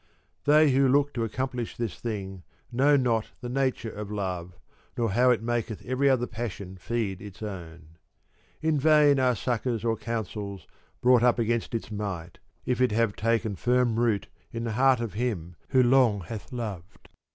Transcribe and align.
They 0.45 0.71
who 0.71 0.87
look 0.89 1.13
to 1.13 1.23
accomplish 1.23 1.77
this 1.77 1.99
thing 1.99 2.41
know 2.71 2.95
not 2.97 3.27
the 3.41 3.49
nature 3.49 3.91
of 3.91 4.09
love, 4.09 4.57
nor 4.97 5.11
how 5.11 5.29
it 5.29 5.43
maketh 5.43 5.85
every 5.85 6.09
other 6.09 6.25
passion 6.25 6.75
feed 6.77 7.21
its 7.21 7.43
own. 7.43 7.99
In 8.63 8.79
vain 8.79 9.19
are 9.19 9.35
succours 9.35 9.85
or 9.85 9.95
counsels 9.95 10.65
brought 11.01 11.21
up 11.21 11.37
against 11.37 11.75
its 11.75 11.91
might, 11.91 12.39
if 12.65 12.81
it 12.81 12.91
have 12.93 13.15
taken 13.15 13.55
firm 13.55 13.99
root 13.99 14.27
in 14.51 14.63
the 14.63 14.71
heart 14.73 15.01
of 15.01 15.13
him 15.13 15.55
who 15.69 15.83
long 15.83 16.21
hath 16.21 16.51
loved. 16.51 17.09